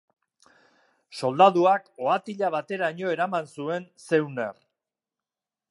[1.21, 4.53] Soldaduak ohatila bateraino eraman zuen Zeuner.